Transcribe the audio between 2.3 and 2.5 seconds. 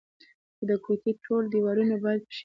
شي.